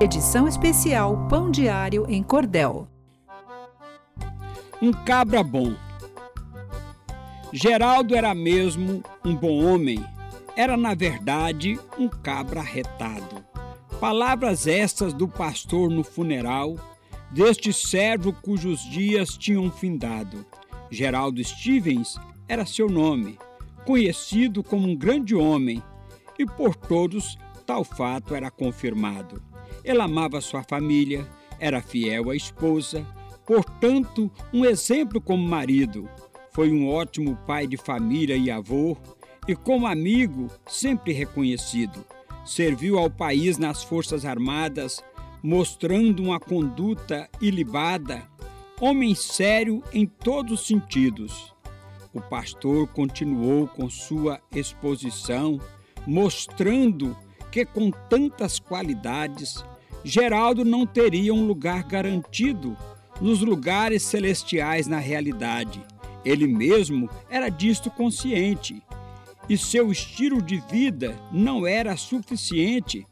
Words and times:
Edição 0.00 0.48
especial 0.48 1.16
Pão 1.28 1.52
Diário 1.52 2.04
em 2.08 2.20
Cordel. 2.20 2.88
Um 4.82 4.92
cabra 4.92 5.40
bom. 5.40 5.72
Geraldo 7.52 8.16
era 8.16 8.34
mesmo 8.34 9.04
um 9.24 9.36
bom 9.36 9.64
homem. 9.64 10.04
Era, 10.56 10.76
na 10.76 10.94
verdade, 10.94 11.78
um 11.96 12.08
cabra 12.08 12.60
retado. 12.60 13.44
Palavras 14.00 14.66
estas 14.66 15.12
do 15.12 15.28
pastor 15.28 15.88
no 15.88 16.02
funeral 16.02 16.74
deste 17.30 17.72
servo 17.72 18.32
cujos 18.32 18.82
dias 18.82 19.38
tinham 19.38 19.70
findado. 19.70 20.44
Geraldo 20.90 21.42
Stevens 21.42 22.18
era 22.48 22.66
seu 22.66 22.88
nome, 22.88 23.38
conhecido 23.86 24.60
como 24.60 24.88
um 24.88 24.96
grande 24.96 25.36
homem, 25.36 25.80
e 26.36 26.44
por 26.44 26.74
todos 26.74 27.38
tal 27.64 27.84
fato 27.84 28.34
era 28.34 28.50
confirmado. 28.50 29.53
Ele 29.84 30.00
amava 30.00 30.40
sua 30.40 30.62
família, 30.62 31.28
era 31.60 31.82
fiel 31.82 32.30
à 32.30 32.36
esposa, 32.36 33.06
portanto, 33.46 34.30
um 34.52 34.64
exemplo 34.64 35.20
como 35.20 35.46
marido. 35.46 36.08
Foi 36.52 36.72
um 36.72 36.88
ótimo 36.88 37.36
pai 37.46 37.66
de 37.66 37.76
família 37.76 38.36
e 38.36 38.50
avô, 38.50 38.96
e 39.46 39.54
como 39.54 39.86
amigo, 39.86 40.48
sempre 40.66 41.12
reconhecido. 41.12 42.04
Serviu 42.46 42.98
ao 42.98 43.10
país 43.10 43.58
nas 43.58 43.82
Forças 43.82 44.24
Armadas, 44.24 45.02
mostrando 45.42 46.22
uma 46.22 46.40
conduta 46.40 47.28
ilibada, 47.40 48.22
homem 48.80 49.14
sério 49.14 49.82
em 49.92 50.06
todos 50.06 50.60
os 50.60 50.66
sentidos. 50.66 51.54
O 52.12 52.20
pastor 52.20 52.86
continuou 52.88 53.66
com 53.66 53.90
sua 53.90 54.40
exposição, 54.54 55.60
mostrando 56.06 57.16
que, 57.50 57.64
com 57.64 57.90
tantas 57.90 58.58
qualidades, 58.58 59.64
Geraldo 60.04 60.64
não 60.64 60.86
teria 60.86 61.32
um 61.32 61.46
lugar 61.46 61.82
garantido 61.82 62.76
nos 63.20 63.40
lugares 63.40 64.02
celestiais 64.02 64.86
na 64.86 64.98
realidade. 64.98 65.80
Ele 66.24 66.46
mesmo 66.46 67.08
era 67.30 67.48
disto 67.48 67.90
consciente, 67.90 68.82
e 69.48 69.56
seu 69.56 69.90
estilo 69.90 70.40
de 70.40 70.58
vida 70.70 71.18
não 71.32 71.66
era 71.66 71.96
suficiente 71.96 73.06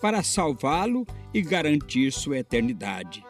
para 0.00 0.22
salvá-lo 0.22 1.06
e 1.34 1.42
garantir 1.42 2.12
sua 2.12 2.38
eternidade. 2.38 3.24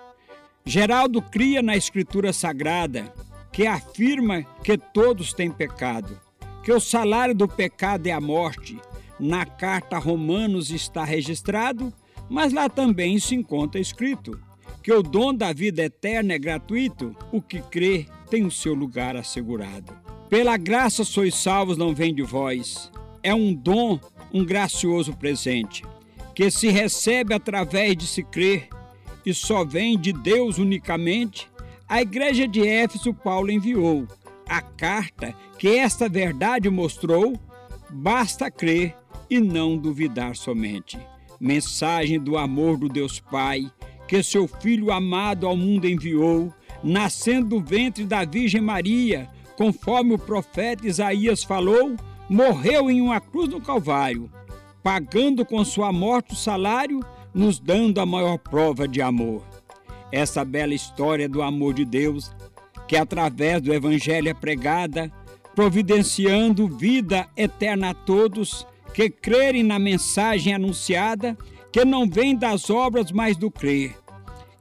Geraldo 0.64 1.23
cria 1.23 1.62
na 1.62 1.77
Escritura 1.77 2.33
Sagrada 2.33 3.12
que 3.53 3.67
afirma 3.67 4.42
que 4.62 4.77
todos 4.77 5.33
têm 5.33 5.51
pecado, 5.51 6.20
que 6.62 6.73
o 6.73 6.80
salário 6.80 7.34
do 7.34 7.48
pecado 7.48 8.06
é 8.06 8.12
a 8.12 8.20
morte. 8.20 8.78
Na 9.19 9.47
carta 9.47 9.97
a 9.97 9.98
Romanos 9.98 10.70
está 10.70 11.05
registrado, 11.05 11.92
mas 12.29 12.53
lá 12.53 12.69
também 12.69 13.19
se 13.19 13.35
encontra 13.35 13.81
escrito 13.81 14.39
que 14.83 14.93
o 14.93 15.03
dom 15.03 15.35
da 15.35 15.53
vida 15.53 15.83
eterna 15.83 16.35
é 16.35 16.39
gratuito, 16.39 17.17
o 17.33 17.43
que 17.43 17.61
crê 17.61 18.07
tem 18.31 18.45
o 18.45 18.51
seu 18.51 18.73
lugar 18.73 19.17
assegurado. 19.17 19.93
Pela 20.29 20.57
graça 20.57 21.05
sois 21.05 21.35
salvos, 21.35 21.77
não 21.77 21.95
vem 21.95 22.15
de 22.15 22.23
vós. 22.23 22.91
É 23.23 23.35
um 23.35 23.53
dom, 23.53 23.99
um 24.33 24.45
gracioso 24.45 25.13
presente, 25.17 25.85
que 26.35 26.51
se 26.51 26.69
recebe 26.69 27.35
através 27.35 27.97
de 27.97 28.07
se 28.07 28.23
crer 28.23 28.69
e 29.25 29.35
só 29.35 29.65
vem 29.65 29.99
de 29.99 30.13
Deus 30.13 30.59
unicamente. 30.59 31.49
A 31.89 32.01
igreja 32.01 32.47
de 32.47 32.67
Éfeso 32.67 33.13
Paulo 33.13 33.51
enviou 33.51 34.07
a 34.49 34.63
carta 34.63 35.35
que 35.59 35.69
esta 35.69 36.09
verdade 36.09 36.71
mostrou, 36.71 37.39
basta 37.91 38.51
crer 38.51 38.95
e 39.29 39.41
não 39.41 39.77
duvidar 39.77 40.37
somente. 40.37 40.97
Mensagem 41.41 42.19
do 42.19 42.39
amor 42.39 42.79
do 42.79 42.89
Deus 42.89 43.20
Pai, 43.20 43.70
que 44.09 44.23
seu 44.23 44.48
Filho 44.48 44.91
amado 44.91 45.47
ao 45.47 45.56
mundo 45.56 45.87
enviou, 45.87 46.53
nascendo 46.83 47.48
do 47.48 47.61
ventre 47.61 48.05
da 48.05 48.24
Virgem 48.24 48.61
Maria, 48.61 49.29
conforme 49.57 50.14
o 50.14 50.19
profeta 50.19 50.86
Isaías 50.86 51.42
falou, 51.42 51.97
morreu 52.29 52.91
em 52.91 53.01
uma 53.01 53.20
cruz 53.20 53.48
no 53.48 53.61
Calvário, 53.61 54.30
pagando 54.83 55.45
com 55.45 55.64
sua 55.64 55.92
morte 55.92 56.33
o 56.33 56.36
salário, 56.36 57.01
nos 57.35 57.58
dando 57.58 58.01
a 58.01 58.07
maior 58.07 58.39
prova 58.39 58.89
de 58.89 59.03
amor. 59.03 59.42
Essa 60.11 60.45
bela 60.45 60.74
história 60.74 61.29
do 61.29 61.42
amor 61.42 61.74
de 61.74 61.85
Deus, 61.85 62.35
que 62.89 62.97
através 62.97 63.61
do 63.61 63.74
Evangelho 63.74 64.29
é 64.29 64.35
pregada, 64.35 65.13
providenciando 65.55 66.68
vida 66.68 67.27
eterna 67.36 67.91
a 67.91 67.95
todos 67.95 68.67
que 68.96 69.11
crerem 69.11 69.62
na 69.62 69.79
mensagem 69.79 70.55
anunciada, 70.55 71.36
que 71.70 71.84
não 71.84 72.08
vem 72.08 72.34
das 72.34 72.70
obras, 72.70 73.12
mas 73.12 73.36
do 73.36 73.51
crer, 73.51 73.95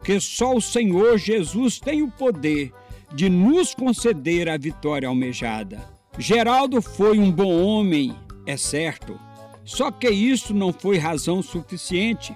que 0.04 0.20
só 0.20 0.54
o 0.54 0.62
Senhor 0.62 1.18
Jesus 1.18 1.80
tem 1.80 2.04
o 2.04 2.12
poder 2.12 2.74
de 3.14 3.30
nos 3.30 3.74
conceder 3.74 4.50
a 4.50 4.58
vitória 4.58 5.08
almejada. 5.08 5.88
Geraldo 6.20 6.82
foi 6.82 7.18
um 7.18 7.32
bom 7.32 7.64
homem, 7.64 8.14
é 8.46 8.58
certo, 8.58 9.18
só 9.64 9.90
que 9.90 10.10
isso 10.10 10.54
não 10.54 10.74
foi 10.74 10.98
razão 10.98 11.42
suficiente 11.42 12.36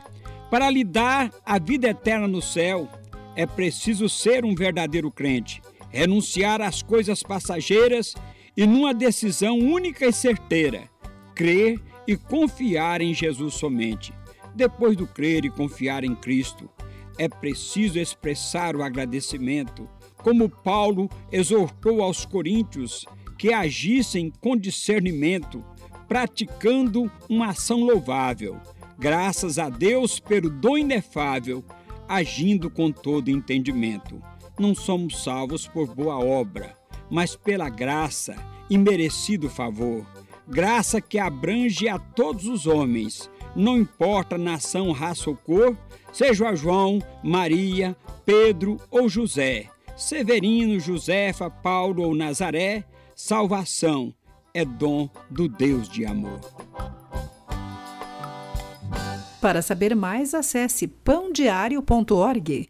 para 0.49 0.69
lhe 0.69 0.85
dar 0.85 1.29
a 1.45 1.59
vida 1.59 1.89
eterna 1.89 2.29
no 2.29 2.41
céu. 2.41 2.87
É 3.35 3.45
preciso 3.45 4.07
ser 4.07 4.45
um 4.45 4.55
verdadeiro 4.55 5.11
crente, 5.11 5.61
renunciar 5.89 6.61
às 6.61 6.81
coisas 6.81 7.21
passageiras 7.21 8.15
e, 8.55 8.65
numa 8.65 8.93
decisão 8.93 9.59
única 9.59 10.05
e 10.05 10.13
certeira, 10.13 10.89
crer 11.35 11.88
e 12.09 12.17
confiar 12.17 13.01
em 13.01 13.13
Jesus 13.13 13.53
somente. 13.53 14.11
Depois 14.55 14.97
do 14.97 15.05
crer 15.05 15.45
e 15.45 15.49
confiar 15.51 16.03
em 16.03 16.15
Cristo, 16.15 16.67
é 17.19 17.29
preciso 17.29 17.99
expressar 17.99 18.75
o 18.75 18.81
agradecimento, 18.81 19.87
como 20.17 20.49
Paulo 20.49 21.07
exortou 21.31 22.01
aos 22.01 22.25
coríntios 22.25 23.05
que 23.37 23.53
agissem 23.53 24.33
com 24.41 24.57
discernimento, 24.57 25.63
praticando 26.07 27.11
uma 27.29 27.49
ação 27.49 27.83
louvável, 27.83 28.59
graças 28.97 29.59
a 29.59 29.69
Deus 29.69 30.19
pelo 30.19 30.49
dom 30.49 30.79
inefável, 30.79 31.63
agindo 32.07 32.71
com 32.71 32.91
todo 32.91 33.29
entendimento. 33.29 34.19
Não 34.59 34.73
somos 34.73 35.23
salvos 35.23 35.67
por 35.67 35.93
boa 35.93 36.17
obra, 36.17 36.75
mas 37.07 37.35
pela 37.35 37.69
graça 37.69 38.35
e 38.67 38.79
merecido 38.79 39.47
favor. 39.47 40.07
Graça 40.49 40.99
que 40.99 41.19
abrange 41.19 41.87
a 41.87 41.99
todos 41.99 42.45
os 42.45 42.65
homens, 42.65 43.29
não 43.55 43.77
importa 43.77 44.37
nação, 44.37 44.91
raça 44.91 45.29
ou 45.29 45.35
cor, 45.35 45.77
seja 46.11 46.55
João, 46.55 46.99
Maria, 47.23 47.95
Pedro 48.25 48.77
ou 48.89 49.07
José 49.07 49.69
Severino, 49.99 50.79
Josefa, 50.79 51.49
Paulo 51.49 52.03
ou 52.03 52.15
Nazaré, 52.15 52.85
salvação 53.13 54.13
é 54.53 54.63
dom 54.63 55.09
do 55.29 55.49
Deus 55.49 55.89
de 55.89 56.05
amor. 56.05 56.39
Para 59.41 59.61
saber 59.61 59.95
mais, 59.95 60.33
acesse 60.33 60.87
pãodiario.org. 60.87 62.69